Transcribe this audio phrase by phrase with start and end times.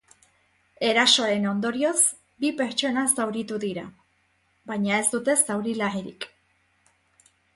[0.85, 1.99] Erasoaren ondorioz,
[2.45, 3.83] bi pertsona zauritu dira,
[4.71, 6.27] baina ez dute zauri larririk.